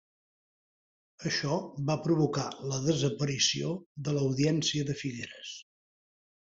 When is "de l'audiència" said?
4.09-4.93